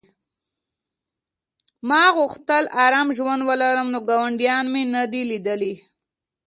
ما 1.89 2.03
غوښتل 2.17 2.63
ارام 2.85 3.07
ژوند 3.17 3.41
ولرم 3.49 3.87
نو 3.93 3.99
ګاونډیان 4.09 4.65
مې 4.73 4.83
نه 4.93 5.03
دي 5.11 5.21
لیدلي 5.31 5.73